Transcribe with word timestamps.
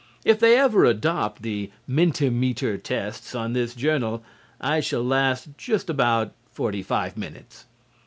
If 0.25 0.39
they 0.39 0.57
ever 0.57 0.83
adopt 0.83 1.43
the 1.43 1.69
"menti 1.87 2.31
meter 2.31 2.75
tests" 2.79 3.35
on 3.35 3.53
this 3.53 3.75
journal 3.75 4.23
I 4.59 4.79
shall 4.79 5.03
last 5.05 5.49
just 5.59 5.91
about 5.91 6.33
forty 6.51 6.81
five 6.81 7.15
minutes. 7.17 7.67